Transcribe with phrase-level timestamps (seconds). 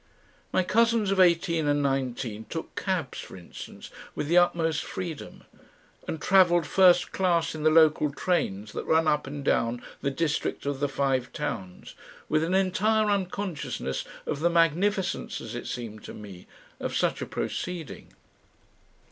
[0.51, 5.43] My cousins of eighteen and nineteen took cabs, for instance, with the utmost freedom,
[6.07, 10.65] and travelled first class in the local trains that run up and down the district
[10.65, 11.93] of the Five Towns
[12.27, 16.47] with an entire unconsciousness of the magnificence, as it seemed to me,
[16.79, 18.11] of such a proceeding.